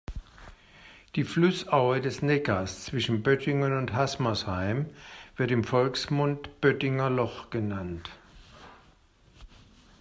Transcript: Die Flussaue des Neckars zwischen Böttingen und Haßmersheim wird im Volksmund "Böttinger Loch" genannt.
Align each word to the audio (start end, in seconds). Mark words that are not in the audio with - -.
Die 1.13 1.23
Flussaue 1.23 2.01
des 2.01 2.23
Neckars 2.23 2.85
zwischen 2.85 3.21
Böttingen 3.21 3.77
und 3.77 3.93
Haßmersheim 3.93 4.89
wird 5.37 5.51
im 5.51 5.63
Volksmund 5.63 6.59
"Böttinger 6.59 7.11
Loch" 7.11 7.51
genannt. 7.51 8.09